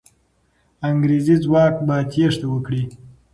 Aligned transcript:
انګریزي 0.89 1.35
ځواک 1.43 1.73
به 1.87 1.95
تېښته 2.11 2.45
وکړي. 2.49 2.83